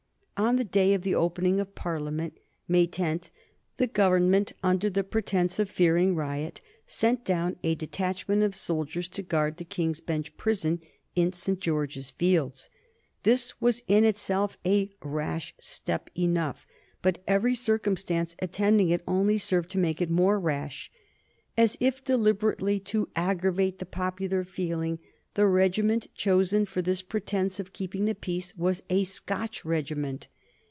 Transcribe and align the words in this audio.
On 0.43 0.55
the 0.55 0.63
day 0.63 0.95
of 0.95 1.03
the 1.03 1.13
opening 1.13 1.59
of 1.59 1.75
Parliament, 1.75 2.39
May 2.67 2.87
10, 2.87 3.21
the 3.77 3.85
Government, 3.85 4.53
under 4.63 4.89
the 4.89 5.03
pretence 5.03 5.59
of 5.59 5.69
fearing 5.69 6.15
riot, 6.15 6.61
sent 6.87 7.23
down 7.23 7.57
a 7.61 7.75
detachment 7.75 8.41
of 8.41 8.55
soldiers 8.55 9.07
to 9.09 9.21
guard 9.21 9.57
the 9.57 9.63
King's 9.63 9.99
Bench 9.99 10.35
Prison, 10.37 10.81
in 11.15 11.31
St. 11.31 11.59
George's 11.59 12.09
Fields. 12.09 12.71
This 13.21 13.61
was 13.61 13.83
in 13.87 14.03
itself 14.03 14.57
a 14.65 14.89
rash 15.03 15.53
step 15.59 16.09
enough, 16.17 16.65
but 17.03 17.21
every 17.27 17.53
circumstance 17.53 18.35
attending 18.39 18.89
it 18.89 19.03
only 19.07 19.37
served 19.37 19.69
to 19.69 19.77
make 19.77 20.01
it 20.01 20.09
more 20.09 20.39
rash. 20.39 20.91
As 21.55 21.77
if 21.79 22.03
deliberately 22.03 22.79
to 22.79 23.09
aggravate 23.15 23.77
the 23.77 23.85
popular 23.85 24.43
feeling, 24.43 24.97
the 25.33 25.47
regiment 25.47 26.07
chosen 26.13 26.65
for 26.65 26.81
this 26.81 27.01
pretence 27.01 27.57
of 27.57 27.71
keeping 27.71 28.03
the 28.03 28.13
peace 28.13 28.53
was 28.57 28.83
a 28.89 29.05
Scotch 29.05 29.63
regiment. 29.63 30.27